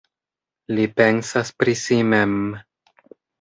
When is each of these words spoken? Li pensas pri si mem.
Li 0.77 0.85
pensas 1.01 1.51
pri 1.61 1.75
si 1.83 1.99
mem. 2.15 2.35